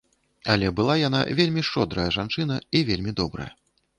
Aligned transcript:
Але 0.53 0.69
была 0.79 0.95
яна 1.07 1.19
вельмі 1.41 1.61
шчодрая 1.69 2.07
жанчына 2.17 2.57
і 2.79 2.83
вельмі 2.89 3.15
добрая. 3.23 3.49